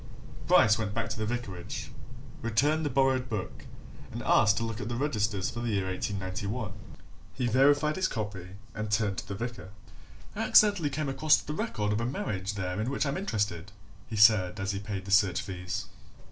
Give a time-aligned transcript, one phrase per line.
[0.47, 1.91] Bryce went back to the vicarage,
[2.41, 3.65] returned the borrowed book,
[4.11, 6.71] and asked to look at the registers for the year 1891.
[7.35, 9.69] He verified his copy and turned to the vicar.
[10.35, 13.71] "I accidentally came across the record of a marriage there in which I'm interested,"
[14.07, 15.85] he said as he paid the search fees.